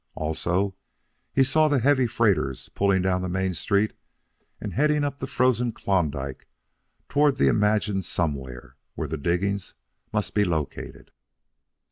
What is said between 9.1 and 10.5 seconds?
diggings must be